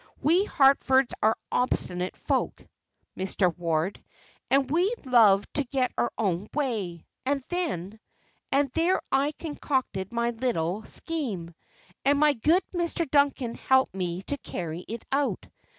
[0.19, 2.65] We Harfords are obstinate folk,
[3.15, 3.55] Mr.
[3.55, 4.03] Ward,
[4.49, 7.99] and we love to get our own way, and then
[8.51, 11.53] and there I concocted my little scheme,
[12.03, 13.07] and my good Mr.
[13.11, 15.45] Duncan helped me to carry it out.